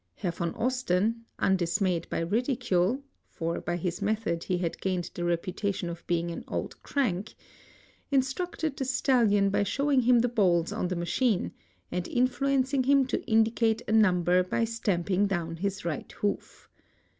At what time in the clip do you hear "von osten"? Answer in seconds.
0.31-1.25